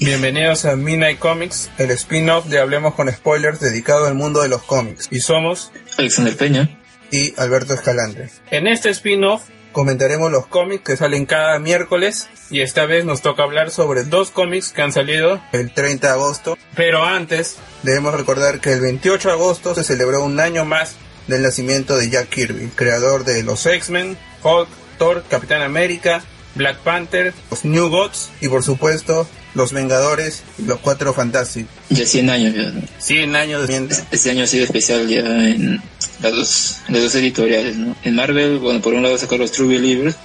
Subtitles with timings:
[0.00, 4.62] Bienvenidos a Midnight Comics, el spin-off de Hablemos con Spoilers dedicado al mundo de los
[4.62, 5.08] cómics.
[5.10, 6.78] Y somos Alexander Peña
[7.10, 8.30] y Alberto Escalante.
[8.52, 9.42] En este spin-off
[9.72, 14.30] comentaremos los cómics que salen cada miércoles y esta vez nos toca hablar sobre dos
[14.30, 16.56] cómics que han salido el 30 de agosto.
[16.76, 20.94] Pero antes debemos recordar que el 28 de agosto se celebró un año más
[21.26, 26.22] del nacimiento de Jack Kirby, creador de los X-Men, Hulk, Thor, Capitán América,
[26.54, 29.28] Black Panther, los New Gods y por supuesto
[29.58, 31.70] los Vengadores y los Cuatro Fantásticos.
[31.90, 32.72] Ya 100 años ya.
[32.98, 35.82] 100 años de Este año ha sido especial ya en
[36.22, 37.94] las dos, las dos editoriales, ¿no?
[38.02, 40.16] En Marvel, bueno, por un lado sacar los True Believers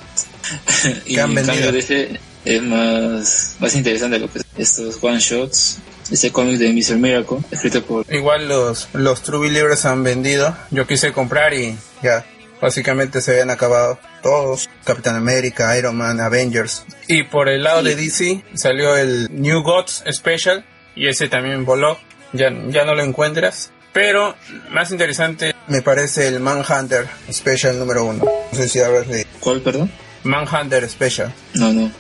[1.06, 5.80] y en cambio de ese es más, más interesante lo que estos one shots
[6.12, 6.98] ese cómic de Mr.
[6.98, 8.06] Miracle, escrito por...
[8.14, 12.26] Igual los, los True Believers han vendido, yo quise comprar y ya,
[12.64, 16.86] básicamente se habían acabado todos, Capitán América, Iron Man, Avengers.
[17.08, 22.00] Y por el lado de DC salió el New Gods Special y ese también voló,
[22.32, 23.72] ya, ya no lo encuentras.
[23.92, 24.36] Pero
[24.72, 28.24] más interesante me parece el Manhunter Special número uno.
[28.24, 29.28] No sé si habrás leído.
[29.42, 29.92] ¿Cuál, perdón?
[30.24, 31.34] Manhunter Special.
[31.56, 31.92] No, no.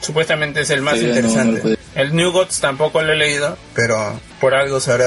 [0.00, 1.78] Supuestamente es el más interesante.
[1.94, 5.06] el New Gods tampoco lo he leído, pero por algo se habrá,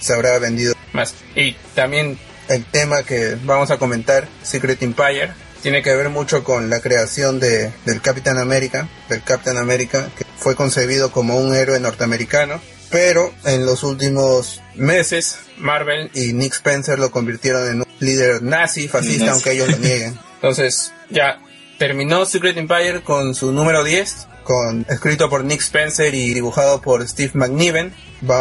[0.00, 1.14] se habrá vendido más.
[1.36, 2.18] Y también
[2.50, 5.30] el tema que vamos a comentar, Secret Empire,
[5.62, 10.24] tiene que ver mucho con la creación de, del Capitán América, del Captain America, que
[10.36, 16.98] fue concebido como un héroe norteamericano, pero en los últimos meses Marvel y Nick Spencer
[16.98, 20.18] lo convirtieron en un líder nazi, fascista, aunque ellos lo nieguen.
[20.34, 21.40] Entonces, ya
[21.78, 27.06] terminó Secret Empire con su número 10, con escrito por Nick Spencer y dibujado por
[27.06, 27.94] Steve McNiven.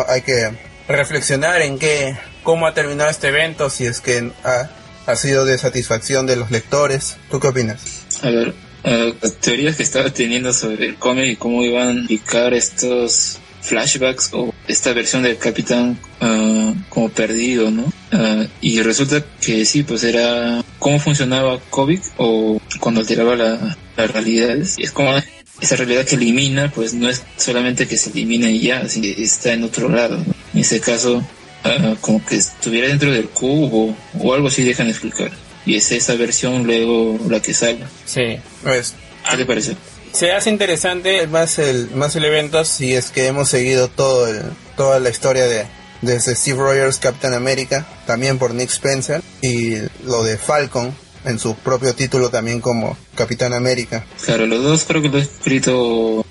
[0.08, 0.52] hay que
[0.88, 4.70] reflexionar en qué cómo ha terminado este evento, si es que ha,
[5.06, 7.18] ha sido de satisfacción de los lectores.
[7.30, 8.06] ¿Tú qué opinas?
[8.22, 8.50] A ver,
[8.84, 13.40] uh, las teorías que estaba teniendo sobre el cómic y cómo iban a picar estos
[13.62, 17.92] flashbacks o esta versión del capitán uh, como perdido, ¿no?
[18.12, 24.12] Uh, y resulta que sí, pues era cómo funcionaba COVID o cuando alteraba la, las
[24.12, 24.76] realidades.
[24.78, 25.14] Es como
[25.62, 29.54] esa realidad que elimina, pues no es solamente que se elimine y ya, sino está
[29.54, 30.18] en otro lado.
[30.54, 31.22] En ese caso,
[31.66, 35.32] uh, como que estuviera dentro del cubo o algo así dejan de explicar.
[35.66, 37.80] Y es esa versión luego la que sale.
[38.06, 38.96] Sí, pues.
[39.30, 39.76] ¿Qué te parece?
[40.14, 44.42] Se hace interesante más el, más el evento si es que hemos seguido todo el,
[44.76, 45.68] toda la historia de
[46.02, 50.96] desde Steve Rogers Captain America, también por Nick Spencer, y lo de Falcon,
[51.26, 54.06] en su propio título también como Capitán América.
[54.24, 56.26] Claro, los dos creo que lo he escrito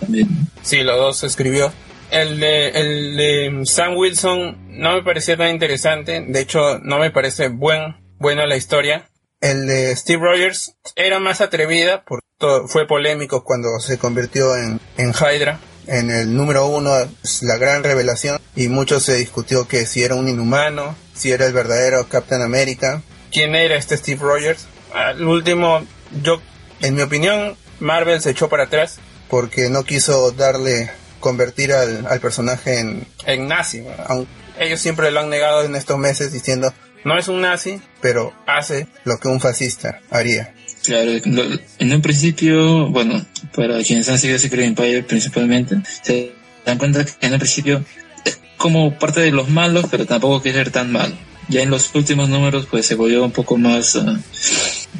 [0.00, 0.28] también.
[0.62, 1.72] Sí, los dos escribió.
[2.14, 7.10] El de, el de Sam Wilson no me parecía tan interesante, de hecho no me
[7.10, 9.10] parece buen, buena la historia.
[9.40, 12.24] El de Steve Rogers era más atrevida, porque
[12.68, 15.58] fue polémico cuando se convirtió en, en Hydra.
[15.88, 16.92] En el número uno
[17.42, 21.52] la gran revelación y mucho se discutió que si era un inhumano, si era el
[21.52, 23.02] verdadero Captain America.
[23.32, 24.68] ¿Quién era este Steve Rogers?
[24.94, 25.84] Al último,
[26.22, 26.40] yo,
[26.80, 30.92] en mi opinión, Marvel se echó para atrás porque no quiso darle
[31.24, 33.82] convertir al, al personaje en, en nazi.
[34.60, 36.70] ellos siempre lo han negado en estos meses diciendo,
[37.02, 40.54] no es un nazi, pero hace lo que un fascista haría.
[40.84, 41.12] Claro,
[41.78, 43.24] en un principio, bueno,
[43.56, 46.34] para quienes han seguido Secret Empire principalmente, se
[46.66, 47.82] dan cuenta que en un principio
[48.26, 51.14] es como parte de los malos, pero tampoco quiere ser tan malo.
[51.48, 54.18] Ya en los últimos números, pues se volvió un poco más uh,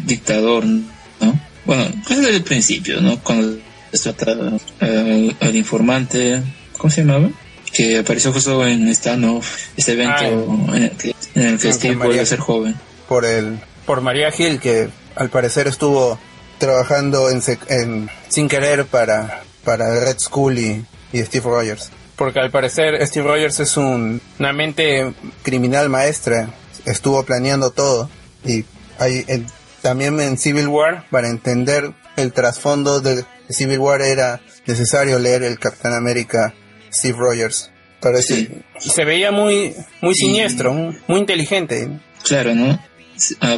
[0.07, 1.39] dictador, ¿no?
[1.67, 3.19] Bueno, pues desde el principio, ¿no?
[3.21, 3.59] Cuando
[3.99, 6.43] trata uh, al informante,
[6.77, 7.31] ¿cómo se llamaba?
[7.73, 9.45] Que apareció justo en Stanov,
[9.77, 12.75] este evento ah, en el que, en el que Steve vuelve a ser joven.
[13.09, 16.19] Por el, por María Gil, que al parecer estuvo
[16.59, 21.91] trabajando en, en, sin querer para, para Red School y, y, Steve Rogers.
[22.17, 25.13] Porque al parecer Steve Rogers es un, una mente
[25.43, 26.49] criminal maestra,
[26.85, 28.09] estuvo planeando todo
[28.45, 28.65] y
[28.99, 29.47] hay, en,
[29.83, 35.59] también en Civil War, para entender el trasfondo de Civil War era necesario leer el
[35.59, 36.55] Capitán América
[36.93, 37.71] Steve Rogers.
[38.01, 38.35] Parece,
[38.79, 38.91] sí.
[38.91, 41.89] Se veía muy, muy siniestro, muy, muy inteligente.
[42.23, 42.79] Claro, ¿no?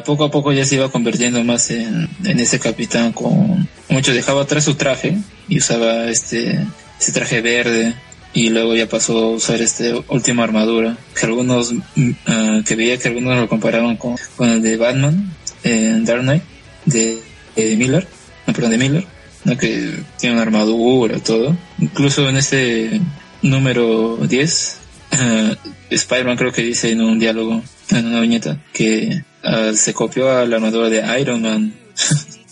[0.05, 4.43] poco a poco ya se iba convirtiendo más en, en ese capitán con mucho dejaba
[4.43, 5.17] atrás su traje
[5.49, 6.61] y usaba este
[7.01, 7.95] ese traje verde
[8.35, 13.09] y luego ya pasó a usar este última armadura que algunos uh, que veía que
[13.09, 15.33] algunos lo comparaban con, con el de Batman
[15.65, 16.43] en Dark Knight
[16.85, 17.19] de,
[17.57, 18.07] de Miller
[18.47, 19.07] no perdón de Miller
[19.47, 19.57] ¿no?
[19.57, 23.01] que tiene una armadura todo incluso en este
[23.43, 24.79] número 10
[25.13, 30.31] uh, Spider-Man creo que dice en un diálogo en una viñeta que uh, se copió
[30.31, 31.75] a la armadura de Iron Man.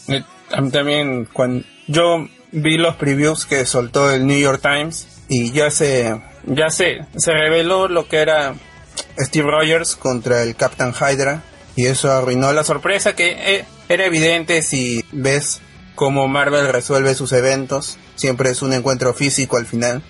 [0.06, 5.70] mí también, cuando yo vi los previews que soltó el New York Times y ya
[5.70, 8.54] se ya se se reveló lo que era
[9.18, 11.42] Steve Rogers contra el Captain Hydra
[11.76, 15.60] y eso arruinó la sorpresa que eh, era evidente si ves
[15.94, 20.02] cómo Marvel resuelve sus eventos, siempre es un encuentro físico al final.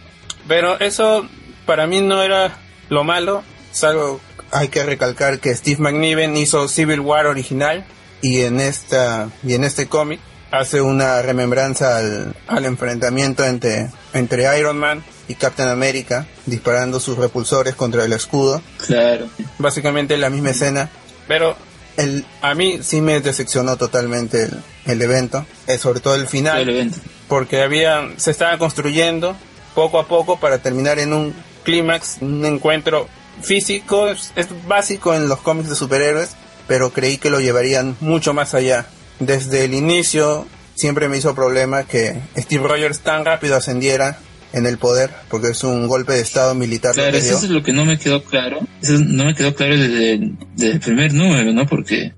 [0.49, 1.27] Pero eso
[1.67, 2.59] para mí no era
[2.89, 3.43] lo malo,
[3.73, 4.21] salvo
[4.51, 7.85] hay que recalcar que Steve McNiven hizo Civil War original
[8.23, 10.21] y en esta y en este cómic
[10.53, 17.19] hace una remembranza al, al enfrentamiento entre, entre Iron Man y Captain America disparando sus
[17.19, 18.63] repulsores contra el escudo.
[18.87, 19.27] Claro.
[19.59, 20.91] Básicamente la misma escena.
[21.27, 21.57] Pero
[21.97, 26.61] el, a mí sí me decepcionó totalmente el, el evento, eh, sobre todo el final.
[26.61, 26.99] El evento.
[27.29, 29.37] Porque había, se estaba construyendo
[29.75, 31.35] poco a poco para terminar en un
[31.65, 33.09] clímax, un encuentro
[33.43, 36.37] físico, es, es básico en los cómics de superhéroes,
[36.69, 38.87] pero creí que lo llevarían mucho más allá.
[39.19, 44.19] Desde el inicio siempre me hizo problema que Steve Rogers tan rápido ascendiera
[44.53, 46.95] en el poder, porque es un golpe de estado militar.
[46.95, 48.61] Claro, eso es lo que no me quedó claro.
[48.81, 50.19] Eso no me quedó claro desde
[50.55, 51.67] desde el primer número, ¿no?
[51.67, 52.13] Porque,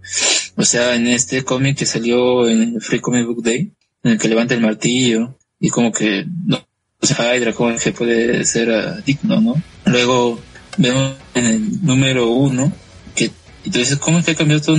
[0.56, 3.72] o sea, en este cómic que salió en Free Comic Book Day,
[4.02, 6.66] en el que levanta el martillo, y como que, no,
[7.00, 9.62] o sea, Hydra como que puede ser uh, digno, ¿no?
[9.84, 10.40] Luego
[10.78, 12.72] vemos en el número uno
[13.14, 13.30] que,
[13.64, 14.78] entonces, ¿cómo es que ha cambiado todo,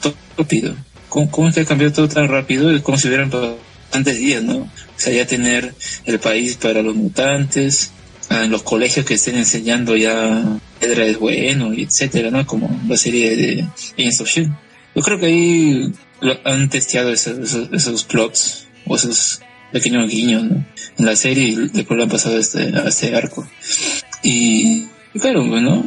[0.00, 0.74] todo rápido?
[1.08, 2.74] ¿Cómo, ¿Cómo es que ha cambiado todo tan rápido?
[2.74, 4.56] Es como si hubieran bastantes días, ¿no?
[4.56, 5.74] O sea, ya tener
[6.06, 7.92] el país para los mutantes,
[8.30, 12.46] en los colegios que estén enseñando ya Pedra es bueno, y etcétera, ¿no?
[12.46, 13.68] Como la serie de
[13.98, 14.50] Agents.
[14.94, 19.40] Yo creo que ahí lo, han testeado esos, esos, esos, plots o esos
[19.72, 20.64] pequeños guiños, ¿no?
[20.98, 23.48] En la serie y después lo han pasado a este, a este arco.
[24.22, 24.86] Y,
[25.18, 25.84] claro, bueno,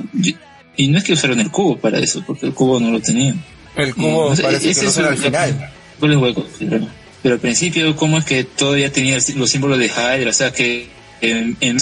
[0.77, 3.41] y no es que usaron el cubo para eso, porque el cubo no lo tenían.
[3.75, 5.71] El cubo parece que lo al final.
[6.01, 6.87] Hueco, pero,
[7.23, 10.29] pero al principio, ¿cómo es que todavía tenía los símbolos de Hydra?
[10.29, 10.87] O sea, que
[11.21, 11.77] en, en,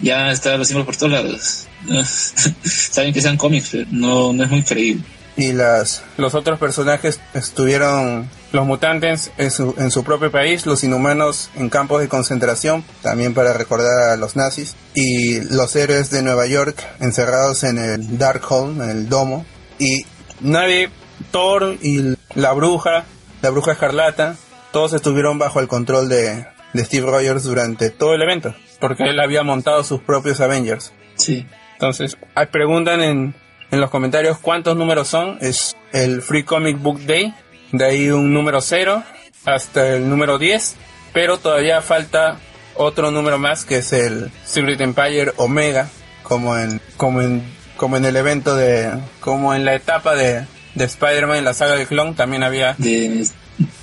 [0.00, 1.66] ya estaban los símbolos por todos lados.
[2.62, 5.02] Saben que sean cómics, pero no, no es muy creíble.
[5.38, 10.82] Y las, los otros personajes estuvieron, los mutantes en su, en su propio país, los
[10.82, 16.22] inhumanos en campos de concentración, también para recordar a los nazis, y los héroes de
[16.22, 19.46] Nueva York encerrados en el Darkhold, en el domo,
[19.78, 20.04] y
[20.40, 20.90] nadie,
[21.30, 23.04] Thor y la bruja,
[23.40, 24.34] la bruja escarlata,
[24.72, 29.20] todos estuvieron bajo el control de, de Steve Rogers durante todo el evento, porque él
[29.20, 30.92] había montado sus propios Avengers.
[31.14, 31.46] Sí.
[31.74, 32.18] Entonces,
[32.50, 33.34] preguntan en,
[33.70, 35.38] en los comentarios cuántos números son.
[35.40, 37.34] Es el Free Comic Book Day,
[37.72, 39.02] de ahí un número 0
[39.44, 40.76] hasta el número 10,
[41.12, 42.38] pero todavía falta
[42.74, 45.88] otro número más que es el Secret Empire Omega,
[46.22, 47.42] como en, como en,
[47.76, 50.44] como en el evento de, como en la etapa de,
[50.74, 53.26] de Spider-Man en la saga del clon también había De,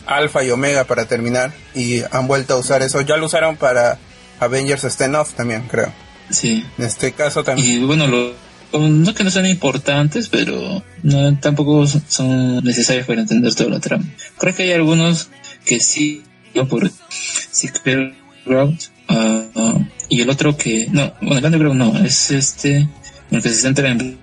[0.06, 3.02] Alpha y Omega para terminar y han vuelto a usar eso.
[3.02, 3.98] Ya lo usaron para
[4.40, 5.92] Avengers Stand-Off también, creo.
[6.30, 6.66] sí.
[6.78, 7.68] En este caso también.
[7.68, 8.34] Y bueno, lo,
[8.74, 14.06] no que no sean importantes, pero no, tampoco son necesarios para entender toda la trama.
[14.38, 15.30] Creo que hay algunos
[15.66, 16.24] que sí,
[16.54, 18.14] no por Secret
[18.46, 22.90] Ground, uh, uh, y el otro que, no, bueno, el Underground no, es este, en
[23.32, 24.18] el que se centra en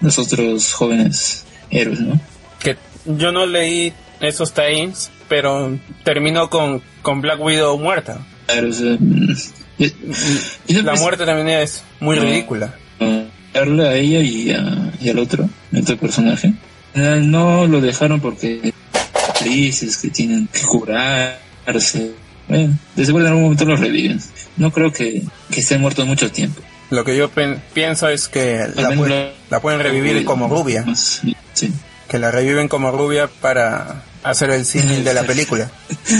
[0.00, 2.20] los otros jóvenes héroes, ¿no?
[2.60, 8.26] Que yo no leí esos tie-ins, pero terminó con, con Black Widow muerta.
[8.46, 8.96] Claro, o sea,
[9.78, 9.92] y,
[10.66, 12.74] y la muerte también es muy no, ridícula.
[13.52, 16.52] Darle a ella y, a, y al otro, el otro personaje.
[16.94, 18.72] No lo dejaron porque
[19.38, 22.12] actrices que tienen que curarse.
[22.48, 24.20] Bueno, de seguro en algún momento los reviven.
[24.56, 26.62] No creo que, que estén muertos mucho tiempo.
[26.90, 27.30] Lo que yo
[27.74, 30.84] pienso es que la, pueden, la pueden revivir como rubia.
[30.94, 31.34] Sí.
[32.08, 35.70] Que la reviven como rubia para hacer el símil de la película.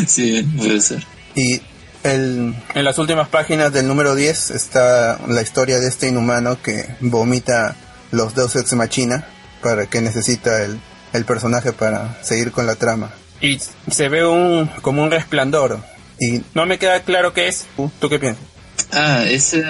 [0.07, 1.03] sí, puede ser.
[1.35, 1.61] Y
[2.03, 6.87] el, en las últimas páginas del número 10 está la historia de este inhumano que
[7.01, 7.77] vomita
[8.11, 9.27] los dos ex machina
[9.63, 10.81] para que necesita el,
[11.13, 13.11] el personaje para seguir con la trama.
[13.41, 13.59] Y
[13.91, 15.79] se ve un como un resplandor
[16.21, 17.67] y no me queda claro qué es.
[18.01, 18.45] ¿Tú qué piensas?
[18.93, 19.65] Ah, ese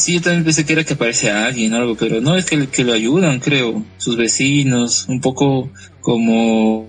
[0.00, 2.46] Sí, yo también pensé que era que aparece a alguien o algo, pero no, es
[2.46, 6.88] que, que lo ayudan, creo, sus vecinos, un poco como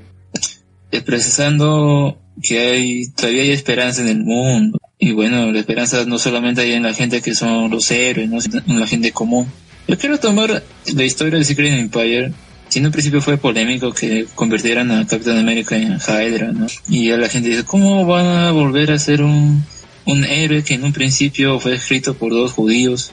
[0.92, 4.80] expresando que hay, todavía hay esperanza en el mundo.
[5.00, 8.40] Y bueno, la esperanza no solamente hay en la gente que son los héroes, ¿no?
[8.68, 9.48] en la gente común.
[9.88, 12.32] Yo quiero tomar la historia de Secret Empire.
[12.70, 16.68] Si en un principio fue polémico que convirtieran a Capitán América en Hydra, ¿no?
[16.88, 19.66] Y ya la gente dice, ¿cómo van a volver a ser un,
[20.06, 23.12] un héroe que en un principio fue escrito por dos judíos,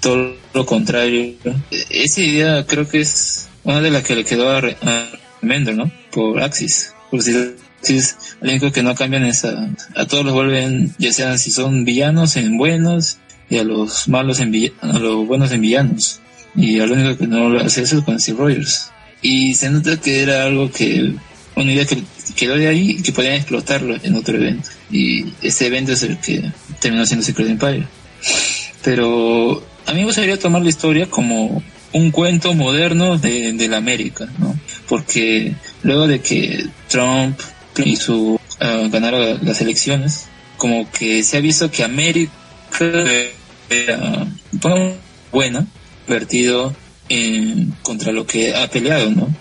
[0.00, 1.34] todo lo contrario.
[1.90, 5.08] Esa idea creo que es una de las que le quedó a, a
[5.42, 5.90] Mender, ¿no?
[6.10, 6.92] Por Axis.
[7.10, 7.32] Por si
[7.82, 11.38] Sí, es lo único que no cambian es a, a todos los vuelven, ya sean
[11.38, 13.18] si son villanos en buenos
[13.48, 16.20] y a los malos en a los buenos en villanos.
[16.54, 18.90] Y lo único que no lo hace eso es con Steve Rogers.
[19.22, 21.12] Y se nota que era algo que,
[21.54, 22.02] una idea que
[22.34, 24.70] quedó de ahí y que podían explotarlo en otro evento.
[24.90, 27.86] Y ese evento es el que terminó siendo Secret Empire.
[28.82, 33.78] Pero a mí me gustaría tomar la historia como un cuento moderno de, de la
[33.78, 34.58] América, ¿no?
[34.88, 37.38] Porque luego de que Trump
[37.84, 42.32] y su uh, ganaron las elecciones, como que se ha visto que América
[43.68, 44.26] era
[45.32, 45.66] buena,
[46.08, 46.74] vertido
[47.08, 49.34] en, contra lo que ha peleado, ¿no?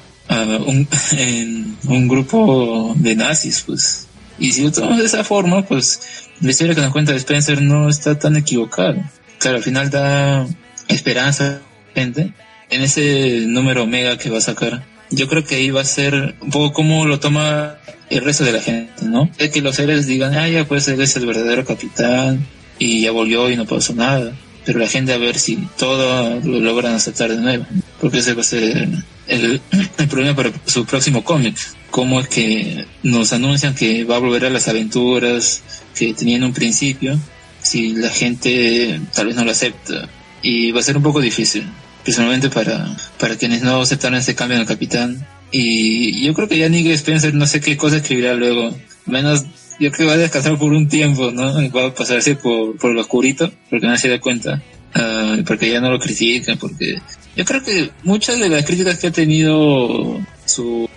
[0.65, 4.07] un, en un grupo de nazis, pues.
[4.37, 6.01] Y si lo tomamos de esa forma, pues
[6.41, 9.11] la historia que nos cuenta Spencer no está tan equivocada.
[9.39, 10.45] Claro, al final da
[10.87, 11.61] esperanza
[11.93, 12.33] gente
[12.69, 14.83] en ese número omega que va a sacar.
[15.11, 17.77] Yo creo que ahí va a ser un poco como lo toma
[18.09, 19.29] el resto de la gente, ¿no?
[19.37, 22.45] Es que los seres digan, ah, ya pues él es el verdadero capitán
[22.79, 24.33] y ya volvió y no pasó nada.
[24.65, 27.65] Pero la gente a ver si todo lo logran aceptar de nuevo.
[28.01, 28.87] Porque ese va a ser
[29.27, 29.61] el,
[29.97, 31.55] el problema para su próximo cómic.
[31.91, 35.61] Cómo es que nos anuncian que va a volver a las aventuras
[35.95, 37.17] que tenían un principio,
[37.61, 40.09] si la gente tal vez no lo acepta.
[40.41, 41.65] Y va a ser un poco difícil,
[42.05, 45.27] principalmente para, para quienes no aceptaron este cambio en el capitán.
[45.51, 48.73] Y yo creo que ya Nick Spencer no sé qué cosa escribirá luego.
[49.07, 49.43] Menos
[49.79, 51.53] yo creo que va a descansar por un tiempo, ¿no?
[51.71, 54.61] Va a pasarse por, por lo oscurito, porque nadie se da cuenta.
[54.95, 57.01] Uh, porque ya no lo critican, porque
[57.35, 60.87] yo creo que muchas de las críticas que ha tenido su,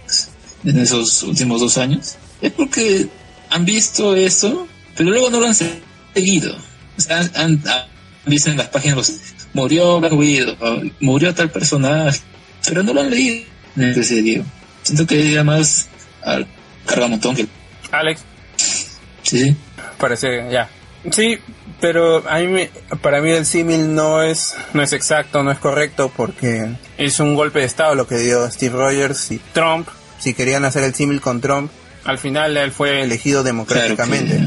[0.64, 3.08] en esos últimos dos años es porque
[3.50, 6.56] han visto eso, pero luego no lo han seguido.
[6.96, 7.60] O sea, han,
[8.28, 9.12] visto en las páginas,
[9.52, 10.00] murió
[11.00, 12.20] murió tal personaje,
[12.66, 13.44] pero no lo han leído.
[14.82, 15.88] Siento que ya más
[16.22, 16.46] al
[16.86, 17.46] cargamontón que...
[17.90, 18.22] Alex.
[19.22, 19.56] Sí.
[19.98, 20.68] Parece, ya.
[21.10, 21.38] Sí,
[21.80, 22.68] pero a mí,
[23.00, 27.34] para mí el símil no es, no es exacto, no es correcto, porque es un
[27.34, 29.88] golpe de estado lo que dio Steve Rogers y Trump.
[30.18, 31.70] Si querían hacer el símil con Trump,
[32.04, 34.40] al final él fue elegido democráticamente.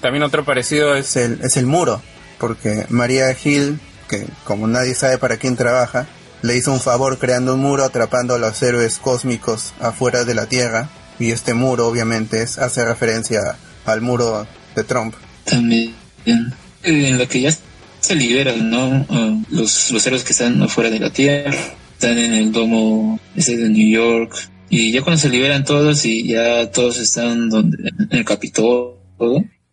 [0.00, 2.02] También otro parecido es el, es el muro,
[2.38, 6.06] porque María Hill, que como nadie sabe para quién trabaja,
[6.42, 10.46] le hizo un favor creando un muro atrapando a los héroes cósmicos afuera de la
[10.46, 13.40] Tierra, y este muro obviamente hace referencia
[13.86, 15.14] al muro de Trump.
[15.44, 15.94] También
[16.26, 17.56] en lo que ya
[18.00, 19.06] se liberan, ¿no?
[19.08, 21.54] Ah, los, los héroes que están afuera de la Tierra,
[21.92, 26.28] están en el domo ese de New York, y ya cuando se liberan todos y
[26.28, 28.98] ya todos están donde, en el Capitolio,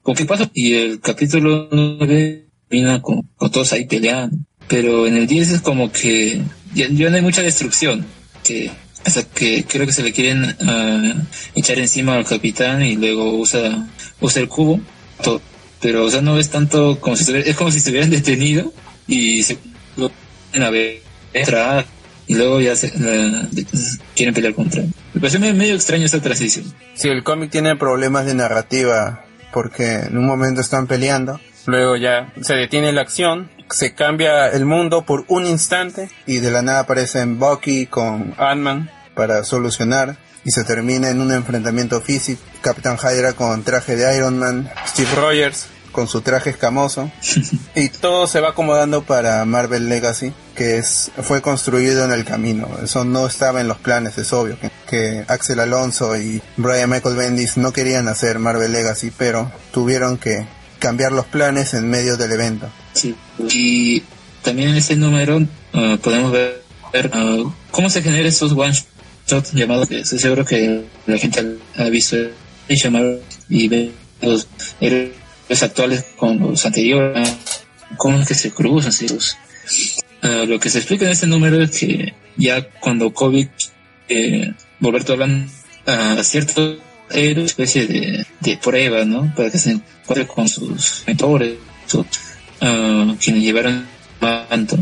[0.02, 0.50] ¿con qué pasa?
[0.54, 4.38] Y el capítulo 9 termina con, con, todos ahí peleando.
[4.68, 6.42] Pero en el 10 es como que
[6.74, 8.06] ya, no hay mucha destrucción,
[8.44, 8.72] que
[9.06, 11.24] hasta que creo que se le quieren uh,
[11.56, 13.88] echar encima al capitán y luego usa,
[14.22, 14.80] usa el cubo.
[15.22, 15.42] Todo.
[15.82, 18.72] Pero, o sea, no ves tanto como si es como si se hubieran detenido
[19.08, 19.58] y se
[19.98, 20.12] lo
[20.54, 21.02] a ver
[22.28, 22.92] y luego ya se,
[24.16, 24.94] quieren pelear contra él.
[25.14, 26.66] Me parece medio extraño esta transición.
[26.94, 32.34] Sí, el cómic tiene problemas de narrativa porque en un momento están peleando, luego ya
[32.42, 36.82] se detiene la acción, se cambia el mundo por un instante y de la nada
[36.82, 42.42] aparecen Bucky con Ant-Man para solucionar y se termina en un enfrentamiento físico.
[42.62, 47.12] Capitán Hydra con traje de Iron Man, Steve Rogers con su traje escamoso
[47.76, 52.70] y todo se va acomodando para Marvel Legacy que es fue construido en el camino
[52.82, 57.16] eso no estaba en los planes es obvio que, que Axel Alonso y Brian Michael
[57.16, 60.46] Bendis no querían hacer Marvel Legacy pero tuvieron que
[60.82, 63.16] cambiar los planes en medio del evento sí.
[63.50, 64.04] y
[64.42, 66.64] también en ese número uh, podemos ver
[67.14, 68.74] uh, cómo se generan esos one
[69.28, 72.18] shots llamados estoy seguro que la gente ha visto
[73.50, 74.48] y ve los
[75.64, 77.36] actuales con los anteriores,
[77.98, 78.94] cómo es que se cruzan,
[80.24, 83.48] uh, lo que se explica en este número es que ya cuando COVID,
[84.10, 85.50] eh, Roberto hablan
[85.86, 86.24] a
[87.12, 89.34] cierto era especie de, de, prueba, ¿no?
[89.36, 91.56] Para que se encuentre con sus mentores,
[91.94, 93.86] uh, quienes llevaron
[94.20, 94.78] manto,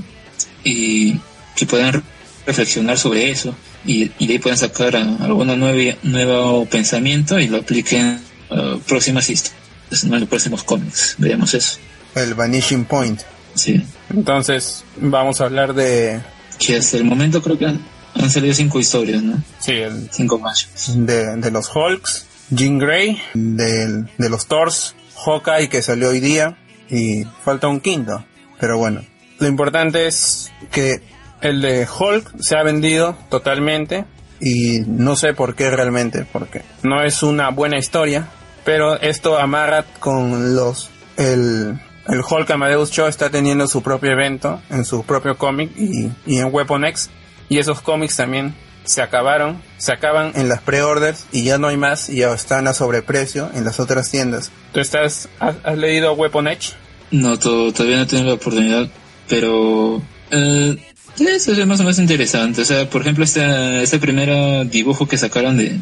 [0.63, 1.15] y
[1.55, 2.03] que puedan
[2.45, 3.55] reflexionar sobre eso
[3.85, 8.19] y, y de ahí puedan sacar alguna nueva nuevo pensamiento y lo apliquen
[8.49, 11.15] a próximas historias en los próximos cómics.
[11.17, 11.77] Veamos eso.
[12.15, 13.21] El Vanishing Point.
[13.55, 13.81] Sí.
[14.09, 16.19] Entonces, vamos a hablar de.
[16.59, 17.73] Que hasta el momento creo que
[18.15, 19.41] han, salido cinco historias, ¿no?
[19.59, 20.09] Sí, el...
[20.11, 20.69] cinco más.
[20.95, 26.57] De, de los Hulks, Jean Grey, de, de los Thors, Hawkeye que salió hoy día,
[26.89, 28.23] y falta un quinto.
[28.59, 29.01] Pero bueno,
[29.39, 31.01] lo importante es que
[31.41, 34.05] el de Hulk se ha vendido totalmente.
[34.41, 38.27] y no sé por qué realmente, porque no es una buena historia,
[38.63, 44.61] pero esto amarra con los el el Hulk Amadeus Cho está teniendo su propio evento
[44.69, 47.09] en su propio cómic y, y en Weapon X
[47.49, 51.77] y esos cómics también se acabaron, se acaban en las pre-orders y ya no hay
[51.77, 54.51] más y ya están a sobreprecio en las otras tiendas.
[54.73, 56.73] ¿Tú estás, has, leído Weapon Edge?
[57.11, 58.87] No, todavía no tengo la oportunidad,
[59.27, 60.01] pero
[60.31, 60.77] eh,
[61.19, 62.61] eso es más o menos interesante.
[62.61, 65.77] O sea, por ejemplo, este, este primer dibujo que sacaron de,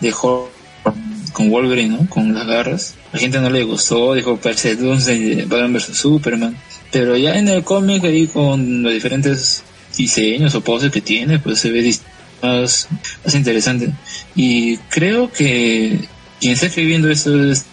[0.00, 0.50] de Hulk
[1.32, 2.08] con Wolverine, ¿no?
[2.08, 2.94] Con las garras.
[3.12, 6.56] La gente no le gustó, dijo parece de Batman vs Superman.
[6.90, 9.62] Pero ya en el cómic ahí con los diferentes
[9.96, 11.94] diseños o poses que tiene, pues se ve
[12.42, 12.88] más,
[13.24, 13.92] más interesante.
[14.34, 15.98] Y creo que
[16.40, 17.64] quien está escribiendo esto es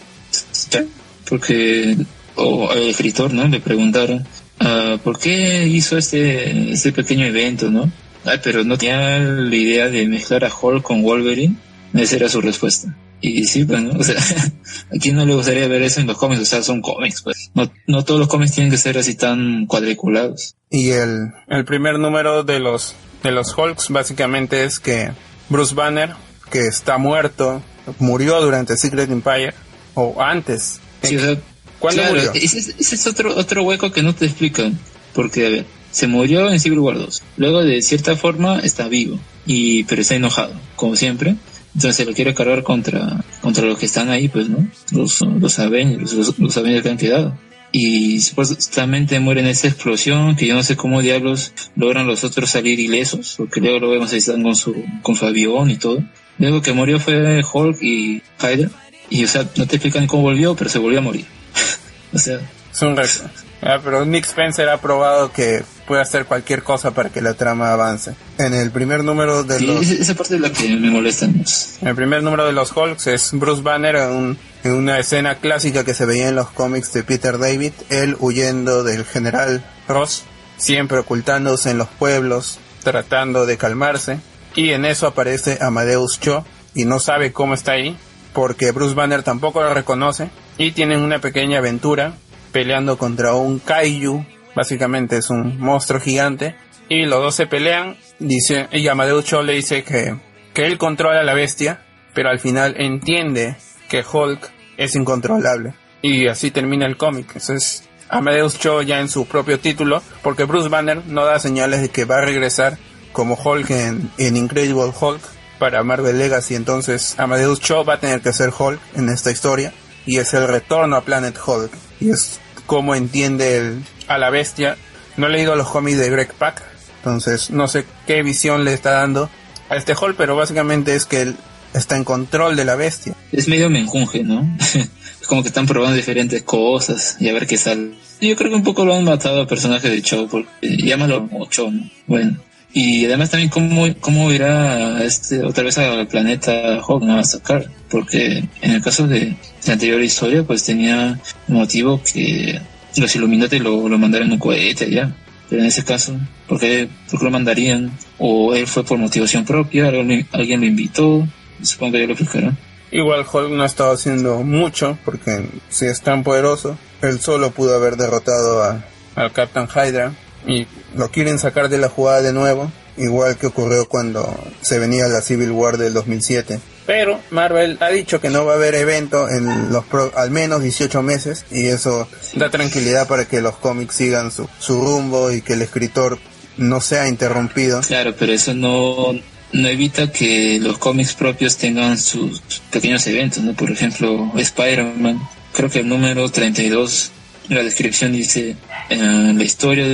[1.30, 1.98] porque
[2.36, 3.48] o el escritor, ¿no?
[3.48, 4.25] Le preguntaron
[4.62, 7.92] uh, por qué hizo este este pequeño evento, ¿no?
[8.25, 11.56] Ay, pero no tenía la idea de mezclar a Hulk con Wolverine.
[11.94, 12.96] Esa era su respuesta.
[13.25, 14.51] Y sí, bueno, pues, o sea,
[14.94, 17.51] a quién no le gustaría ver eso en los cómics, o sea, son cómics, pues.
[17.53, 20.56] No, no todos los cómics tienen que ser así tan cuadriculados.
[20.70, 25.12] Y el, el primer número de los de los Hulks básicamente es que
[25.48, 26.10] Bruce Banner,
[26.51, 27.63] que está muerto,
[27.98, 29.53] murió durante Secret Empire,
[29.94, 30.82] o antes.
[31.01, 31.38] Sí, o sea,
[31.80, 32.34] ¿Cuándo murió?
[32.34, 34.77] Ese, es otro, otro hueco que no te explican.
[35.13, 37.24] Porque, a ver, se murió en Civil War 2.
[37.38, 39.18] Luego, de cierta forma, está vivo.
[39.46, 41.38] Y, pero está enojado, como siempre.
[41.75, 44.68] Entonces se lo quiere cargar contra, contra los que están ahí, pues, ¿no?
[44.92, 47.38] Los, los Avengers, los, los Avengers que han quedado.
[47.75, 52.51] Y supuestamente muere en esa explosión que yo no sé cómo diablos logran los otros
[52.51, 56.03] salir ilesos porque luego lo vemos ahí están con su con su avión y todo.
[56.38, 58.70] Luego que murió fue Hulk y Hydra
[59.10, 61.25] y o sea no te explican cómo volvió pero se volvió a morir.
[62.14, 62.40] O sea
[62.72, 63.24] es un reto
[63.64, 67.72] ah, pero Nick Spencer ha probado que puede hacer cualquier cosa para que la trama
[67.72, 68.15] avance.
[68.37, 69.87] En el primer número de los...
[69.89, 71.25] esa parte es la que me molesta.
[71.25, 75.93] En el primer número de los Hulks es Bruce Banner en, una escena clásica que
[75.93, 80.24] se veía en los cómics de Peter David, él huyendo del general Ross,
[80.57, 84.19] siempre ocultándose en los pueblos, tratando de calmarse.
[84.55, 87.98] Y en eso aparece Amadeus Cho y no sabe cómo está ahí,
[88.33, 90.29] porque Bruce Banner tampoco lo reconoce.
[90.57, 92.13] Y tienen una pequeña aventura
[92.51, 94.24] peleando contra un kaiju
[94.55, 96.55] básicamente es un monstruo gigante,
[96.89, 100.16] y los dos se pelean, dice, y Amadeus Cho le dice que,
[100.53, 101.81] que él controla la bestia,
[102.13, 103.55] pero al final entiende
[103.89, 105.74] que Hulk es incontrolable.
[106.01, 107.27] Y así termina el cómic.
[107.27, 111.89] Entonces, Amadeus Cho ya en su propio título, porque Bruce Banner no da señales de
[111.89, 112.77] que va a regresar
[113.11, 115.22] como Hulk en, en Incredible Hulk
[115.59, 116.55] para Marvel Legacy.
[116.55, 119.74] Entonces, Amadeus Cho va a tener que ser Hulk en esta historia.
[120.05, 121.72] Y es el retorno a Planet Hulk.
[122.01, 124.77] Y es como entiende el, a la bestia.
[125.18, 126.63] No he leído los cómics de Greg Pak,
[126.98, 129.29] entonces no sé qué visión le está dando
[129.70, 131.35] a este Hall, pero básicamente es que él
[131.74, 133.13] está en control de la bestia.
[133.31, 134.48] Es medio menjunje, ¿no?
[135.22, 137.92] es como que están probando diferentes cosas y a ver qué sale.
[138.22, 141.72] Yo creo que un poco lo han matado al personaje de Cho, porque llámalo Cho,
[141.72, 141.89] ¿no?
[142.07, 142.37] Bueno.
[142.75, 148.46] Y además también cómo, cómo irá este, otra vez al planeta Hawk a sacar, porque
[148.61, 149.35] en el caso de
[149.68, 152.59] la anterior historia pues tenía motivo que
[152.98, 155.16] los Illuminati lo, lo mandaron en un cohete ya.
[155.50, 156.16] Pero en ese caso,
[156.48, 157.92] ¿por qué, lo mandarían?
[158.18, 159.88] ¿O él fue por motivación propia?
[159.88, 161.27] ¿Alguien, lo invitó?
[161.62, 162.53] Supongo que ya lo explicará.
[162.92, 167.75] Igual Hulk no ha estado haciendo mucho, porque si es tan poderoso, él solo pudo
[167.75, 168.84] haber derrotado a,
[169.16, 170.14] al Captain Hydra.
[170.48, 175.08] Y lo quieren sacar de la jugada de nuevo, igual que ocurrió cuando se venía
[175.08, 179.29] la Civil War del 2007 pero Marvel ha dicho que no va a haber evento
[179.29, 184.31] en los al menos 18 meses y eso da tranquilidad para que los cómics sigan
[184.31, 186.19] su, su rumbo y que el escritor
[186.57, 187.81] no sea interrumpido.
[187.81, 189.13] Claro, pero eso no,
[189.53, 192.41] no evita que los cómics propios tengan sus
[192.72, 193.53] pequeños eventos, ¿no?
[193.53, 195.19] Por ejemplo, Spider-Man,
[195.53, 197.11] creo que el número 32,
[197.50, 198.55] la descripción dice,
[198.89, 199.85] la historia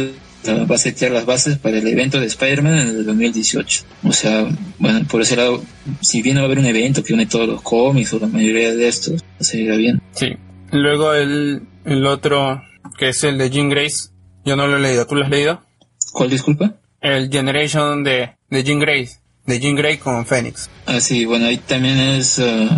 [0.47, 3.83] va a setear las bases para el evento de Spider-Man en el 2018.
[4.03, 4.47] O sea,
[4.77, 5.63] bueno, por ese lado,
[6.01, 8.27] si bien no va a haber un evento que une todos los cómics o la
[8.27, 10.01] mayoría de estos, seguirá bien.
[10.11, 10.35] Sí.
[10.71, 12.61] Luego el, el otro,
[12.97, 14.09] que es el de Jean Grace,
[14.45, 15.05] yo no lo he leído.
[15.05, 15.61] ¿Tú lo has leído?
[16.11, 16.75] ¿Cuál disculpa?
[17.01, 19.19] El Generation de, de Jean Grace.
[19.45, 20.69] De Jean Grey con Phoenix.
[20.85, 22.37] Ah, sí, bueno, ahí también es...
[22.37, 22.69] Uh,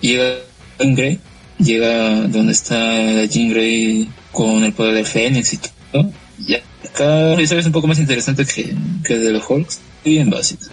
[0.00, 0.38] llega
[0.78, 1.18] Jean Grey,
[1.58, 6.10] llega donde está Jean Grey con el poder de Phoenix y todo.
[6.46, 6.60] Ya
[6.94, 10.66] cada historia es un poco más interesante que, que de los Hulks, bien básico.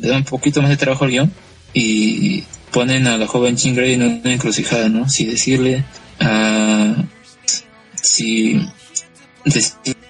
[0.00, 1.32] Le dan un poquito más de trabajo al guion
[1.72, 5.08] y ponen a la joven Jean Grey en una encrucijada, ¿no?
[5.08, 5.84] Si decirle
[6.20, 6.94] a...
[8.00, 8.60] si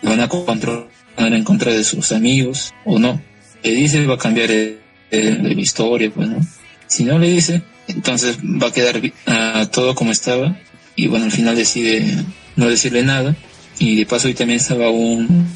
[0.02, 3.22] van a controlar en contra de sus amigos o no.
[3.62, 6.40] Le dice va a cambiar el historia, pues, ¿no?
[6.86, 10.58] Si no le dice, entonces va a quedar uh, todo como estaba
[10.96, 12.24] y bueno, al final decide
[12.56, 13.36] no decirle nada
[13.78, 15.46] y de paso ahí también estaba un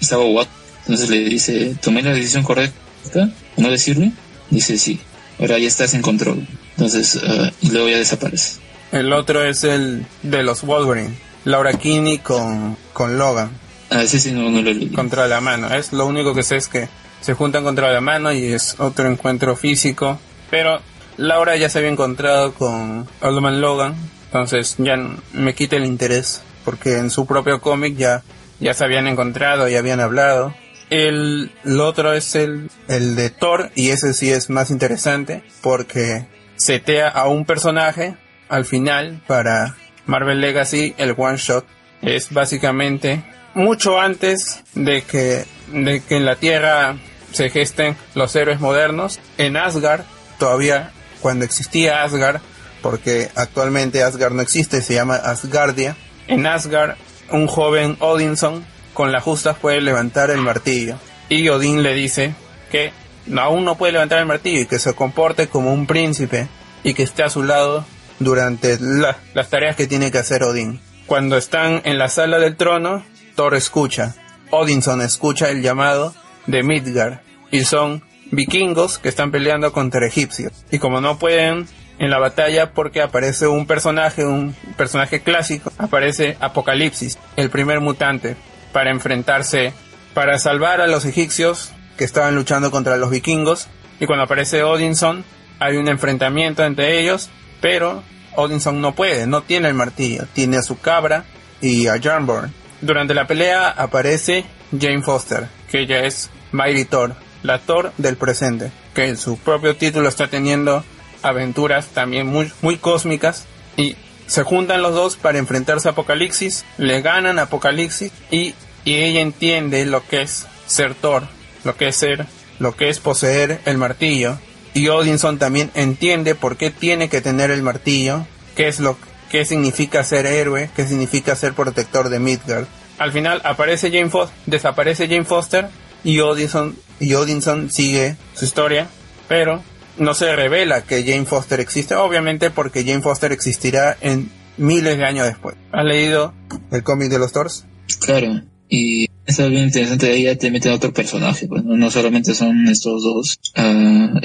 [0.00, 0.48] estaba Watt
[0.80, 4.12] entonces le dice tomé la decisión correcta no decirle
[4.50, 5.00] dice sí
[5.38, 8.58] ahora ya estás en control entonces uh, y luego ya desaparece.
[8.90, 11.14] El otro es el de los Wolverine
[11.44, 13.50] Laura Kinney con, con Logan.
[13.90, 14.88] Ah ese sí no, no lo leí.
[14.88, 16.88] Contra la mano es lo único que sé es que
[17.20, 20.18] se juntan contra la mano y es otro encuentro físico
[20.50, 20.80] pero
[21.16, 23.94] Laura ya se había encontrado con Old Logan
[24.26, 24.96] entonces ya
[25.32, 26.40] me quita el interés
[26.70, 28.22] porque en su propio cómic ya,
[28.60, 30.54] ya se habían encontrado, y habían hablado.
[30.88, 37.08] El, otro es el, el de Thor y ese sí es más interesante porque setea
[37.08, 38.14] a un personaje
[38.48, 39.74] al final para
[40.06, 41.66] Marvel Legacy, el one shot.
[42.02, 46.96] Es básicamente mucho antes de que, de que en la Tierra
[47.32, 49.18] se gesten los héroes modernos.
[49.38, 50.02] En Asgard,
[50.38, 52.40] todavía cuando existía Asgard,
[52.80, 55.96] porque actualmente Asgard no existe, se llama Asgardia.
[56.30, 56.94] En Asgard,
[57.32, 58.64] un joven Odinson
[58.94, 60.96] con la justa puede levantar el martillo.
[61.28, 62.34] Y Odín le dice
[62.70, 62.92] que
[63.36, 66.46] aún no puede levantar el martillo y que se comporte como un príncipe
[66.84, 67.84] y que esté a su lado
[68.20, 70.80] durante las tareas que tiene que hacer Odín.
[71.06, 74.14] Cuando están en la sala del trono, Thor escucha.
[74.50, 76.14] Odinson escucha el llamado
[76.46, 80.52] de Midgard y son vikingos que están peleando contra egipcios.
[80.70, 81.66] Y como no pueden
[82.00, 88.36] en la batalla porque aparece un personaje, un personaje clásico, aparece Apocalipsis, el primer mutante,
[88.72, 89.74] para enfrentarse,
[90.14, 93.68] para salvar a los egipcios que estaban luchando contra los vikingos.
[94.00, 95.24] Y cuando aparece Odinson,
[95.58, 97.28] hay un enfrentamiento entre ellos,
[97.60, 98.02] pero
[98.34, 101.24] Odinson no puede, no tiene el martillo, tiene a su cabra
[101.60, 102.50] y a Jarnborn.
[102.80, 108.72] Durante la pelea aparece Jane Foster, que ella es Mighty Thor, la Thor del presente,
[108.94, 110.82] que en su propio título está teniendo
[111.22, 117.02] aventuras también muy, muy cósmicas y se juntan los dos para enfrentarse a Apocalipsis, le
[117.02, 118.54] ganan Apocalipsis y,
[118.84, 121.24] y ella entiende lo que es ser Thor,
[121.64, 122.26] lo que es ser,
[122.58, 124.38] lo que es poseer el martillo
[124.74, 128.96] y Odinson también entiende por qué tiene que tener el martillo, qué es lo
[129.30, 132.66] qué significa ser héroe, qué significa ser protector de Midgard.
[132.98, 135.68] Al final aparece Jane Foster, desaparece Jane Foster
[136.04, 138.88] y Odinson y Odinson sigue su historia,
[139.28, 139.62] pero
[139.98, 145.04] no se revela que Jane Foster existe, obviamente porque Jane Foster existirá en miles de
[145.04, 145.56] años después.
[145.72, 146.34] ¿Has leído
[146.70, 147.64] el cómic de los Thors?
[148.00, 153.02] Claro, y es bien interesante, ahí te meten otro personaje, pues no, solamente son estos
[153.02, 154.20] dos, ah,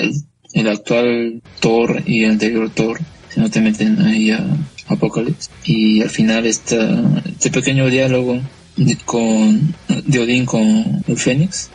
[0.54, 3.00] el, actual Thor y el anterior Thor,
[3.34, 4.46] sino te meten ahí a
[4.88, 5.50] Apocalypse.
[5.66, 8.40] Y al final está este pequeño diálogo
[9.06, 9.76] con,
[10.06, 11.70] de Odín con el Fénix,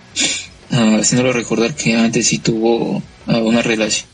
[0.73, 4.09] uh, haciéndolo recordar que antes sí tuvo una relación.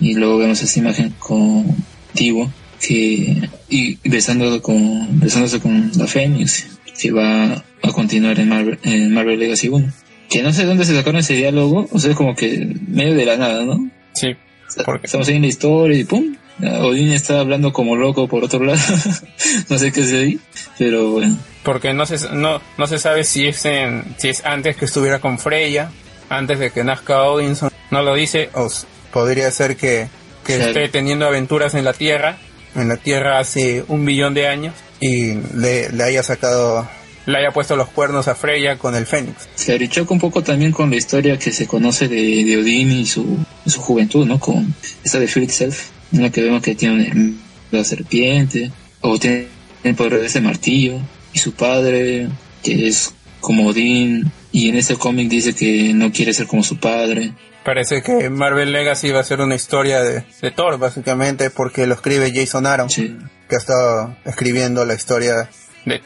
[0.00, 1.66] Y luego vemos esta imagen con
[2.14, 2.50] Tivo
[2.80, 6.66] que y besando con besándose con la Fénix
[7.00, 9.92] que va a continuar en Marvel, en Marvel Legacy 1
[10.28, 13.36] que no sé dónde se sacaron ese diálogo o sea como que medio de la
[13.36, 13.90] nada ¿no?
[14.12, 14.36] sí
[14.84, 15.06] porque...
[15.06, 18.78] estamos ahí en la historia y pum Odin está hablando como loco por otro lado
[19.68, 20.38] no sé qué es ahí
[20.78, 24.76] pero bueno porque no se no no se sabe si es en, si es antes
[24.76, 25.90] que estuviera con Freya
[26.28, 28.68] antes de que nazca Odinson no lo dice, o
[29.12, 30.08] podría ser que,
[30.46, 32.38] esté teniendo aventuras en la Tierra,
[32.74, 36.88] en la Tierra hace un millón de años, y le, haya sacado
[37.26, 39.48] le haya puesto los cuernos a Freya con el Fénix.
[39.56, 43.04] Se choca un poco también con la historia que se conoce de, de Odín y
[43.04, 44.38] su, su juventud, ¿no?
[44.38, 44.72] Con
[45.02, 47.34] esta de Fear Itself, en la que vemos que tiene
[47.72, 48.70] la serpiente,
[49.00, 49.48] o tiene
[49.82, 51.00] el poder de ese martillo,
[51.32, 52.28] y su padre,
[52.62, 56.78] que es como Odín, y en ese cómic dice que no quiere ser como su
[56.78, 57.32] padre.
[57.66, 60.22] Parece que Marvel Legacy va a ser una historia de,
[60.54, 65.50] Thor, básicamente, porque lo escribe Jason Aaron, que ha estado escribiendo la historia
[65.84, 66.00] de,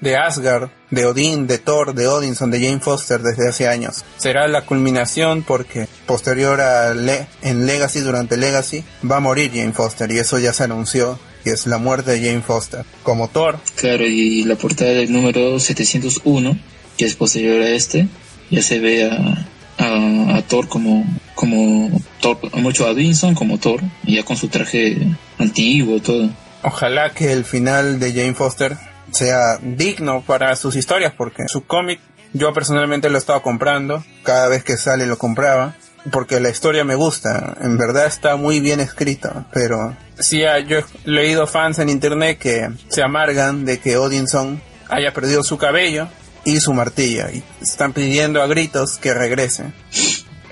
[0.00, 4.04] de, Asgard, de Odín, de Thor, de Odinson, de Jane Foster desde hace años.
[4.16, 10.10] Será la culminación porque posterior a en Legacy, durante Legacy, va a morir Jane Foster
[10.10, 13.60] y eso ya se anunció que es la muerte de Jane Foster como Thor.
[13.76, 16.58] Claro, y la portada del número 701,
[16.98, 18.08] que es posterior a este,
[18.50, 19.46] ya se ve a,
[19.80, 21.90] a, Thor como, como
[22.20, 24.96] Thor, mucho a Vinson como Thor, ya con su traje
[25.38, 26.28] antiguo, todo.
[26.62, 28.76] Ojalá que el final de Jane Foster
[29.10, 32.00] sea digno para sus historias, porque su cómic
[32.32, 35.74] yo personalmente lo he estado comprando, cada vez que sale lo compraba,
[36.12, 40.78] porque la historia me gusta, en verdad está muy bien escrita, pero sí, ah, yo
[40.78, 46.08] he leído fans en internet que se amargan de que Odinson haya perdido su cabello
[46.44, 49.72] y su martilla y están pidiendo a gritos que regrese.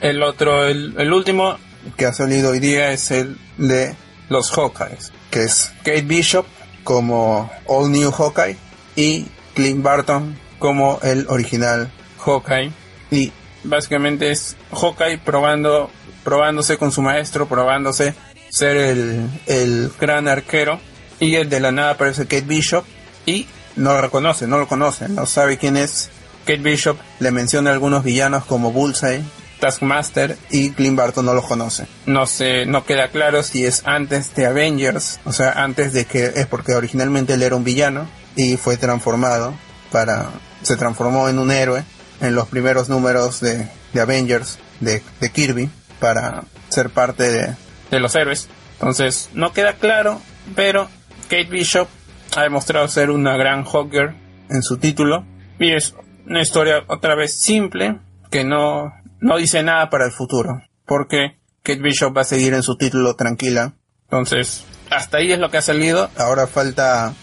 [0.01, 1.59] el otro, el, último
[1.97, 3.95] que ha salido hoy día es el de
[4.29, 6.47] los Hawkeyes, que es Kate Bishop
[6.85, 8.57] como All New Hawkeye
[8.97, 12.73] y Clint Barton como el original Hawkeye.
[13.11, 13.33] Y
[13.65, 15.91] básicamente es Hawkeye probando,
[16.25, 18.15] probándose con su maestro, probándose
[18.51, 20.81] ser el, el gran arquero.
[21.21, 22.85] Y el de la nada aparece Kate Bishop
[23.27, 23.47] y
[23.79, 26.11] no lo reconoce, no lo conoce, no sabe quién es.
[26.45, 29.23] Kate Bishop le menciona algunos villanos como Bullseye,
[29.61, 31.87] Taskmaster y Clint Barton no lo conoce.
[32.07, 36.33] No sé, no queda claro si es antes de Avengers, o sea, antes de que
[36.37, 39.55] es porque originalmente él era un villano y fue transformado
[39.91, 40.31] para
[40.63, 41.85] se transformó en un héroe
[42.21, 47.57] en los primeros números de, de Avengers de, de, Kirby para ser parte de,
[47.91, 48.49] de los héroes.
[48.75, 50.21] Entonces, no queda claro,
[50.55, 50.89] pero
[51.29, 51.89] Kate Bishop
[52.37, 54.15] ha demostrado ser una gran Hawker
[54.49, 55.25] en su título.
[55.59, 55.95] Y es
[56.27, 57.99] una historia otra vez simple,
[58.31, 60.63] que no, no dice nada para el futuro.
[60.87, 63.75] Porque Kate Bishop va a seguir en su título tranquila.
[64.05, 66.11] Entonces, hasta ahí es lo que ha salido.
[66.17, 67.15] Ahora falta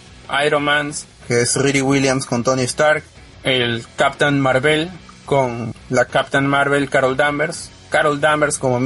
[0.45, 0.91] Iron Man,
[1.27, 3.03] que es Riri Williams con Tony Stark.
[3.43, 4.89] El Captain Marvel
[5.25, 7.71] con la Captain Marvel Carol Danvers.
[7.89, 8.79] Carol Danvers como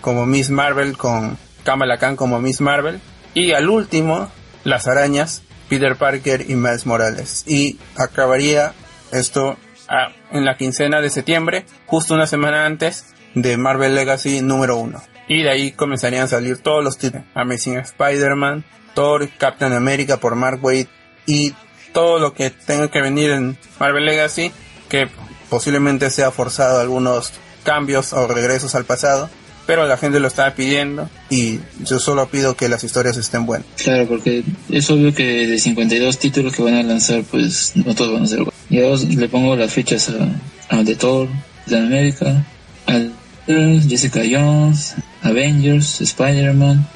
[0.00, 3.00] como Miss Marvel con Kamala Khan como Miss Marvel.
[3.34, 4.30] Y al último,
[4.64, 7.44] las arañas, Peter Parker y Miles Morales.
[7.46, 8.72] Y acabaría
[9.12, 9.56] esto
[9.88, 15.02] ah, en la quincena de septiembre, justo una semana antes de Marvel Legacy número 1.
[15.28, 17.26] Y de ahí comenzarían a salir todos los títulos.
[17.34, 20.86] Amazing Spider-Man, Thor, Captain America por Mark Waid
[21.26, 21.52] y
[21.92, 24.52] todo lo que tenga que venir en Marvel Legacy,
[24.88, 25.08] que
[25.50, 27.32] posiblemente sea forzado algunos
[27.64, 29.28] cambios o regresos al pasado
[29.66, 33.66] pero la gente lo estaba pidiendo y yo solo pido que las historias estén buenas.
[33.76, 38.14] Claro, porque es obvio que de 52 títulos que van a lanzar, pues no todos
[38.14, 38.54] van a ser buenos.
[38.70, 41.28] Yo le pongo las fichas a, a The Thor,
[41.66, 42.44] de América,
[42.86, 43.00] a
[43.46, 46.86] Jessica Jones, Avengers, Spider-Man,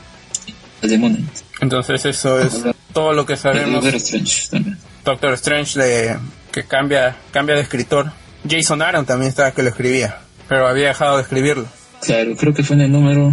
[0.81, 1.29] The Moon
[1.61, 3.83] Entonces eso es todo lo que sabemos.
[3.83, 4.79] Doctor Strange también.
[5.05, 6.17] Doctor Strange de,
[6.53, 8.13] que cambia, cambia de escritor.
[8.49, 11.67] Jason Aaron también estaba que lo escribía, pero había dejado de escribirlo.
[12.01, 13.33] Claro, creo que fue en el número,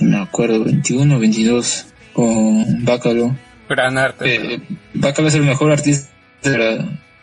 [0.00, 3.36] no me acuerdo, 21 o 22, con Bacalo.
[3.68, 4.54] Gran arte.
[4.54, 4.60] Eh,
[4.94, 6.08] Bacalo es el mejor artista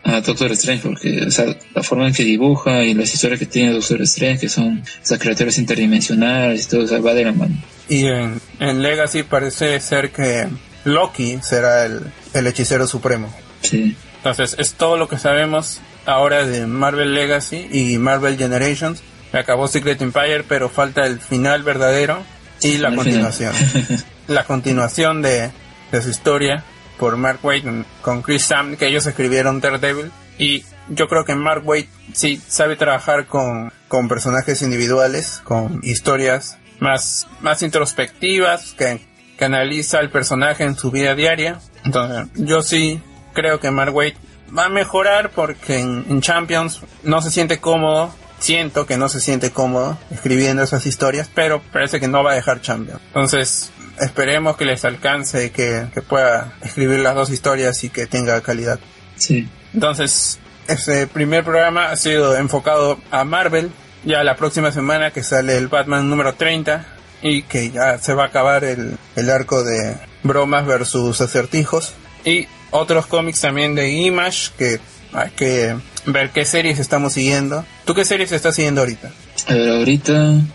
[0.06, 3.46] a Doctor Strange porque o sea, la forma en que dibuja y las historias que
[3.46, 7.56] tiene Doctor Strange que son esas criaturas interdimensionales y todo eso va de la mano
[7.88, 10.46] y en, en Legacy parece ser que
[10.84, 12.00] Loki será el,
[12.34, 17.98] el hechicero supremo sí entonces es todo lo que sabemos ahora de Marvel Legacy y
[17.98, 19.02] Marvel Generations
[19.38, 22.22] acabó Secret Empire, pero falta el final verdadero
[22.62, 23.52] y la continuación.
[24.28, 25.50] la continuación de,
[25.92, 26.64] de, su historia
[26.98, 27.64] por Mark Waid
[28.02, 30.10] con Chris Sam, que ellos escribieron Daredevil.
[30.38, 36.58] Y yo creo que Mark Waid sí sabe trabajar con, con personajes individuales, con historias
[36.78, 39.00] más, más introspectivas, que,
[39.38, 41.58] que analiza el personaje en su vida diaria.
[41.84, 43.00] Entonces, yo sí
[43.32, 44.14] creo que Mark Waid
[44.56, 49.50] va a mejorar porque en Champions no se siente cómodo siento que no se siente
[49.50, 53.00] cómodo escribiendo esas historias, pero parece que no va a dejar Champions.
[53.08, 53.70] Entonces,
[54.00, 58.78] esperemos que les alcance, que, que pueda escribir las dos historias y que tenga calidad.
[59.16, 59.48] Sí.
[59.74, 63.70] Entonces, este primer programa ha sido enfocado a Marvel.
[64.04, 66.86] Ya la próxima semana que sale el Batman número 30
[67.22, 71.94] y que ya se va a acabar el, el arco de bromas versus acertijos.
[72.24, 74.80] Y otros cómics también de Image que
[75.16, 75.74] hay que
[76.06, 77.64] ver qué series estamos siguiendo.
[77.84, 79.10] ¿Tú qué series estás siguiendo ahorita?
[79.48, 80.12] Ver, ahorita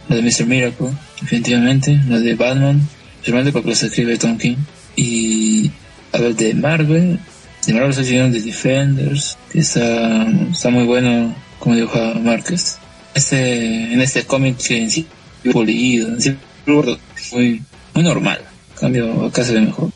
[0.07, 0.45] la de Mr.
[0.45, 2.87] Miracle, definitivamente, la de Batman,
[3.25, 4.57] realmente porque se escribe Tom King.
[4.95, 5.71] Y
[6.13, 7.19] a ver, de Marvel,
[7.65, 12.77] de Marvel estoy siguiendo The Defenders, que está, está muy bueno, como dijo Márquez.
[13.13, 15.05] Este, en este cómic que en sí,
[15.51, 16.09] polido,
[17.31, 17.61] muy,
[17.93, 18.41] muy normal.
[18.79, 19.89] cambio, acá se ve mejor.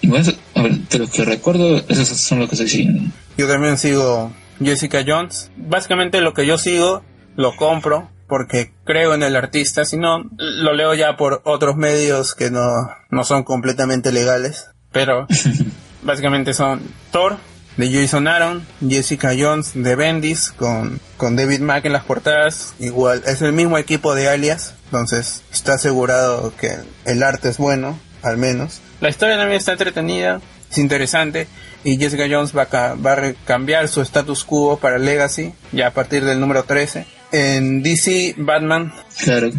[0.00, 3.12] Y bueno, a ver, de lo que recuerdo, esos son los que estoy siguiendo.
[3.36, 5.50] Yo también sigo Jessica Jones.
[5.56, 7.02] Básicamente lo que yo sigo,
[7.36, 12.36] lo compro porque creo en el artista, si no, lo leo ya por otros medios
[12.36, 14.70] que no, no son completamente legales.
[14.92, 15.26] Pero
[16.02, 17.38] básicamente son Thor,
[17.76, 22.74] de Jason Aaron, Jessica Jones de Bendis con, con David Mack en las portadas.
[22.78, 27.98] Igual, es el mismo equipo de Alias, entonces está asegurado que el arte es bueno,
[28.22, 28.80] al menos.
[29.00, 31.46] La historia también está entretenida, es interesante
[31.84, 35.90] y Jessica Jones va a, va a cambiar su status quo para Legacy ya a
[35.92, 37.06] partir del número 13.
[37.32, 38.92] En DC, Batman.
[39.22, 39.50] Claro,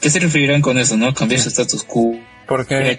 [0.00, 1.12] ¿qué, se referirán con eso, no?
[1.14, 2.18] Cambiar su status quo.
[2.46, 2.98] Porque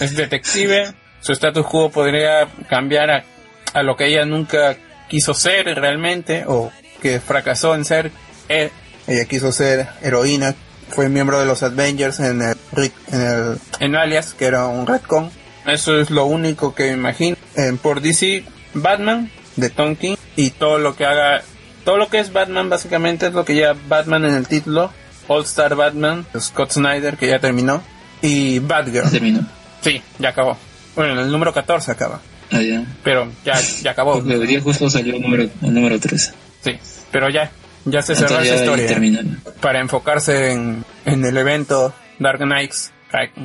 [0.00, 3.24] es detective, su status quo podría cambiar a,
[3.72, 4.76] a, lo que ella nunca
[5.08, 8.10] quiso ser realmente o que fracasó en ser.
[8.48, 8.70] Eh,
[9.06, 10.54] ella quiso ser heroína,
[10.94, 12.56] fue miembro de los Avengers en el,
[13.08, 15.30] en el en Alias, que era un retcon.
[15.66, 17.36] Eso es lo único que me imagino.
[17.82, 21.42] por DC, Batman de Tom King y todo lo que haga,
[21.84, 24.92] todo lo que es Batman básicamente es lo que lleva Batman en el título.
[25.26, 27.82] All Star Batman, Scott Snyder que ya terminó
[28.20, 29.10] y Batgirl.
[29.10, 29.46] Terminó.
[29.80, 30.56] Sí, ya acabó.
[30.94, 32.20] Bueno, el número 14 acaba.
[32.50, 32.84] Ah, ya.
[33.02, 34.20] Pero ya, ya acabó.
[34.22, 36.32] Día justo salió el número, el número 13.
[36.62, 36.78] Sí,
[37.10, 37.50] pero ya,
[37.84, 39.22] ya se cerró esa historia.
[39.60, 42.92] Para enfocarse en, en el evento Dark Knights.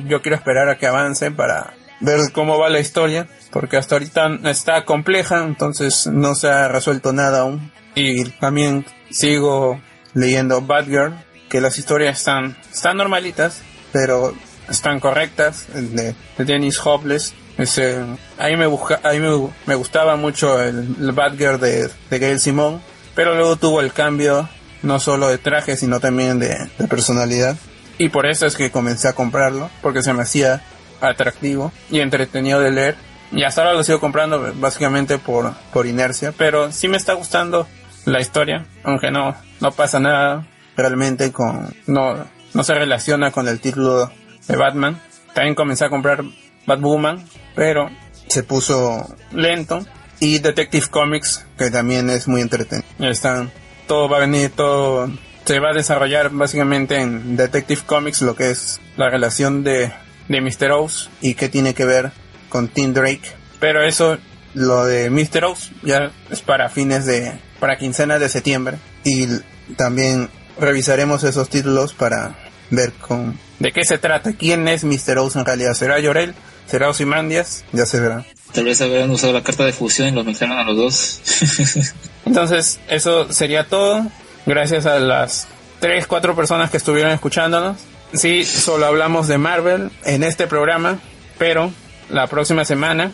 [0.06, 4.38] Yo quiero esperar a que avance para ver cómo va la historia, porque hasta ahorita
[4.44, 7.72] está compleja, entonces no se ha resuelto nada aún.
[7.94, 9.80] Y también sigo
[10.14, 11.14] leyendo Batgirl,
[11.48, 14.34] que las historias están, están normalitas, pero
[14.68, 17.34] están correctas, de, de Dennis Hopeless.
[17.58, 17.98] Ese,
[18.38, 22.40] a mí, me, busca, a me, me, gustaba mucho el, el Batgirl de, de Gail
[22.40, 22.80] Simón,
[23.14, 24.48] pero luego tuvo el cambio
[24.82, 27.56] no solo de traje, sino también de, personalidad.
[27.98, 30.62] Y por eso es que comencé a comprarlo, porque se me hacía
[31.00, 32.96] atractivo y entretenido de leer.
[33.32, 37.66] Y hasta ahora lo sigo comprando básicamente por, por inercia, pero sí me está gustando
[38.06, 40.46] la historia, aunque no, no pasa nada
[40.76, 44.10] realmente con, no, no se relaciona con el título
[44.48, 45.00] de Batman.
[45.34, 46.24] También comencé a comprar
[46.66, 47.88] Batwoman, pero
[48.26, 49.84] se puso lento.
[50.20, 52.86] Y Detective Comics, que también es muy entretenido.
[52.98, 53.50] Están,
[53.86, 55.10] todo va a venir, todo
[55.44, 59.92] se va a desarrollar básicamente en Detective Comics, lo que es la relación de,
[60.28, 60.70] de Mr.
[60.72, 62.12] Oz y qué tiene que ver
[62.48, 63.32] con Tim Drake.
[63.58, 64.18] Pero eso,
[64.54, 65.46] lo de Mr.
[65.46, 68.78] Oz, ya es para fines de, para quincena de septiembre.
[69.02, 69.26] Y
[69.76, 70.28] también
[70.58, 72.36] revisaremos esos títulos para
[72.70, 75.18] ver con de qué se trata, quién es Mr.
[75.18, 75.74] Oz en realidad.
[75.74, 76.34] ¿Será Llorel?
[76.70, 77.64] ¿Será Ozymandias?
[77.72, 78.24] Ya se verá.
[78.52, 81.20] Tal vez habrán usado la carta de fusión y los mezclaron a los dos.
[82.26, 84.06] Entonces, eso sería todo.
[84.46, 85.48] Gracias a las
[85.80, 87.76] 3, 4 personas que estuvieron escuchándonos.
[88.12, 91.00] Sí, solo hablamos de Marvel en este programa,
[91.38, 91.72] pero
[92.08, 93.12] la próxima semana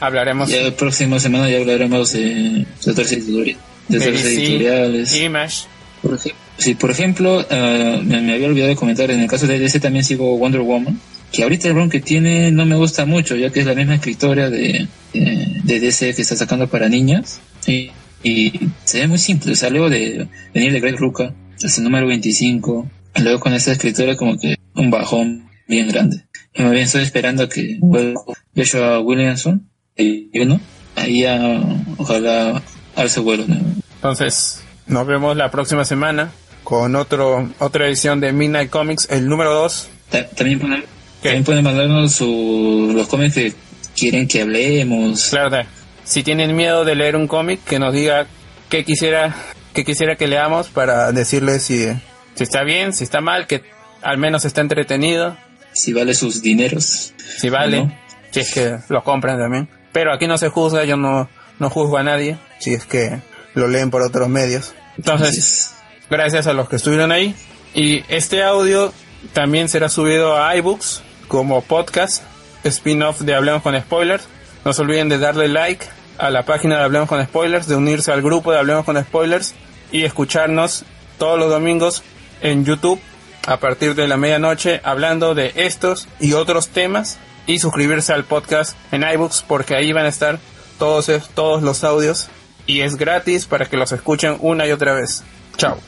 [0.00, 0.50] hablaremos.
[0.50, 3.62] Ya la próxima semana ya hablaremos de, de otras editoriales.
[3.88, 5.14] De, editoriales.
[5.14, 5.64] Image.
[6.02, 9.46] Por ejemplo, Sí, por ejemplo, uh, me, me, había olvidado de comentar, en el caso
[9.46, 11.00] de DC también sigo Wonder Woman,
[11.32, 13.94] que ahorita el run que tiene no me gusta mucho, ya que es la misma
[13.94, 17.40] escritora de, de, de DC que está sacando para niñas.
[17.66, 17.90] Y,
[18.22, 18.52] y
[18.84, 22.90] se ve muy simple, o sea, luego de venir de Greg Ruca, el número 25,
[23.16, 26.24] y luego con esta escritora como que un bajón bien grande.
[26.54, 28.20] Y más bien estoy esperando a que vuelva
[28.56, 30.60] Joshua Williamson, y uno,
[30.96, 31.62] ahí a,
[31.98, 32.62] ojalá
[32.96, 33.44] alce vuelo.
[33.46, 33.56] ¿no?
[33.96, 36.32] Entonces, nos vemos la próxima semana
[36.64, 39.88] con otro otra edición de Midnight Comics, el número 2.
[40.36, 40.84] También pueden,
[41.22, 43.54] también pueden mandarnos su, los cómics que
[43.94, 45.28] quieren que hablemos.
[45.28, 45.66] Claro,
[46.04, 48.26] si tienen miedo de leer un cómic, que nos diga
[48.68, 49.34] qué quisiera,
[49.74, 51.86] qué quisiera que leamos para decirles si,
[52.34, 53.62] si está bien, si está mal, que
[54.02, 55.36] al menos está entretenido.
[55.72, 57.12] Si vale sus dineros.
[57.36, 57.98] Si vale, no.
[58.30, 59.68] si es que lo compran también.
[59.92, 61.28] Pero aquí no se juzga, yo no,
[61.58, 63.20] no juzgo a nadie, si es que
[63.54, 64.72] lo leen por otros medios.
[64.96, 65.74] Entonces,
[66.08, 67.34] gracias a los que estuvieron ahí.
[67.74, 68.92] Y este audio
[69.32, 72.24] también será subido a iBooks como podcast,
[72.64, 74.26] spin-off de Hablemos con Spoilers.
[74.64, 75.86] No se olviden de darle like
[76.18, 79.54] a la página de Hablemos con Spoilers, de unirse al grupo de Hablemos con Spoilers
[79.92, 80.84] y escucharnos
[81.18, 82.02] todos los domingos
[82.42, 83.00] en YouTube
[83.46, 88.76] a partir de la medianoche hablando de estos y otros temas y suscribirse al podcast
[88.90, 90.40] en iBooks porque ahí van a estar
[90.80, 92.28] todos, todos los audios
[92.66, 95.22] y es gratis para que los escuchen una y otra vez.
[95.56, 95.78] Chao.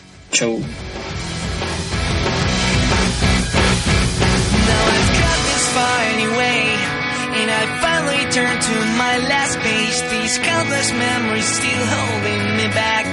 [7.53, 13.07] I finally turn to my last page, these countless memories still holding me back.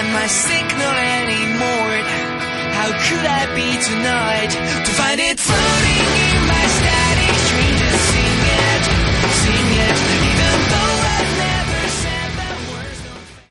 [0.00, 1.96] Am I sick anymore?
[2.78, 4.52] How could I be tonight
[4.86, 8.82] to find it floating in my static dream to sing it?
[9.42, 9.71] Sing